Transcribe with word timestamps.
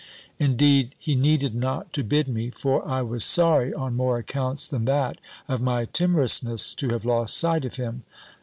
Indeed, 0.39 0.95
he 0.97 1.13
needed 1.13 1.53
not 1.53 1.93
to 1.93 2.03
bid 2.03 2.27
me; 2.27 2.49
for 2.49 2.83
I 2.87 3.03
was 3.03 3.23
sorry, 3.23 3.71
on 3.71 3.95
more 3.95 4.17
accounts 4.17 4.67
than 4.67 4.85
that 4.85 5.19
of 5.47 5.61
my 5.61 5.85
timorousness, 5.85 6.73
to 6.77 6.89
have 6.89 7.05
lost 7.05 7.37
sight 7.37 7.65
of 7.65 7.75
him. 7.75 8.01